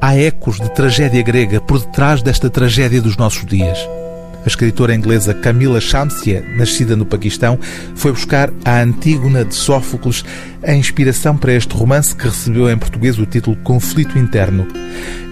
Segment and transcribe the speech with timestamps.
[0.00, 3.78] há ecos de tragédia grega por detrás desta tragédia dos nossos dias.
[4.44, 7.58] A escritora inglesa Camila Shamsia, nascida no Paquistão,
[7.96, 10.24] foi buscar a Antígona de Sófocles
[10.62, 14.68] a inspiração para este romance que recebeu em português o título Conflito Interno.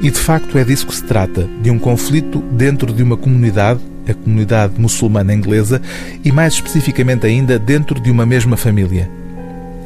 [0.02, 3.78] E de facto é disso que se trata, de um conflito dentro de uma comunidade,
[4.08, 5.80] a comunidade muçulmana inglesa,
[6.24, 9.08] e mais especificamente ainda dentro de uma mesma família.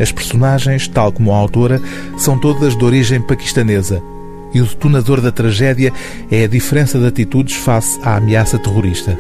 [0.00, 1.82] As personagens, tal como a autora,
[2.16, 4.02] são todas de origem paquistanesa,
[4.52, 5.92] e o detonador da tragédia
[6.30, 9.16] é a diferença de atitudes face à ameaça terrorista.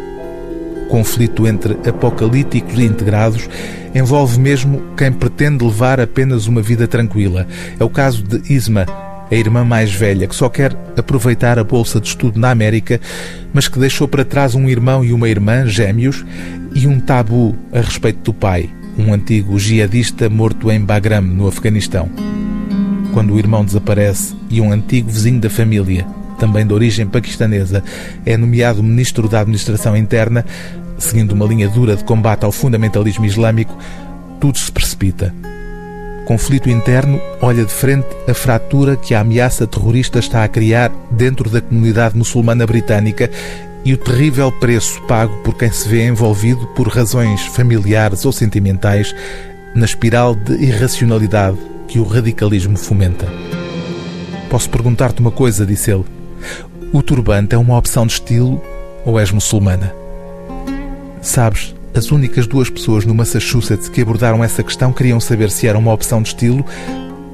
[0.84, 3.48] O conflito entre apocalípticos e integrados
[3.94, 7.46] envolve mesmo quem pretende levar apenas uma vida tranquila.
[7.78, 8.86] É o caso de Isma,
[9.30, 13.00] a irmã mais velha, que só quer aproveitar a bolsa de estudo na América,
[13.52, 16.24] mas que deixou para trás um irmão e uma irmã, gêmeos,
[16.74, 22.37] e um tabu a respeito do pai, um antigo jihadista morto em Bagram, no Afeganistão
[23.12, 26.06] quando o irmão desaparece e um antigo vizinho da família,
[26.38, 27.82] também de origem paquistanesa,
[28.24, 30.44] é nomeado ministro da Administração Interna,
[30.98, 33.76] seguindo uma linha dura de combate ao fundamentalismo islâmico,
[34.40, 35.34] tudo se precipita.
[36.26, 41.48] Conflito interno olha de frente a fratura que a ameaça terrorista está a criar dentro
[41.48, 43.30] da comunidade muçulmana britânica
[43.84, 49.14] e o terrível preço pago por quem se vê envolvido por razões familiares ou sentimentais
[49.74, 51.56] na espiral de irracionalidade
[51.88, 53.26] que o radicalismo fomenta.
[54.50, 56.04] Posso perguntar-te uma coisa, disse ele.
[56.92, 58.62] O turbante é uma opção de estilo
[59.04, 59.92] ou és muçulmana?
[61.20, 65.78] Sabes, as únicas duas pessoas no Massachusetts que abordaram essa questão queriam saber se era
[65.78, 66.64] uma opção de estilo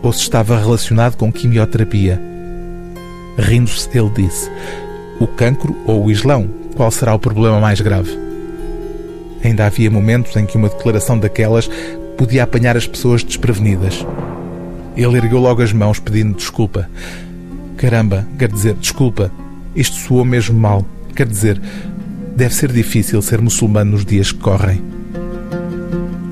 [0.02, 2.20] ou se estava relacionado com quimioterapia.
[3.36, 4.50] Rindo-se, ele disse:
[5.20, 6.48] O cancro ou o islão?
[6.76, 8.18] Qual será o problema mais grave?
[9.44, 11.68] Ainda havia momentos em que uma declaração daquelas
[12.16, 14.04] podia apanhar as pessoas desprevenidas.
[14.96, 16.88] Ele ergueu logo as mãos pedindo desculpa.
[17.76, 19.30] Caramba, quer dizer, desculpa.
[19.74, 20.86] Isto soou mesmo mal.
[21.14, 21.60] Quer dizer,
[22.36, 24.82] deve ser difícil ser muçulmano nos dias que correm.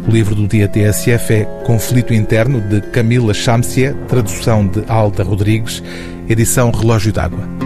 [0.07, 5.83] O livro do dia TSF é Conflito Interno, de Camila Shamsia, tradução de Alda Rodrigues,
[6.29, 7.62] edição Relógio d'Água.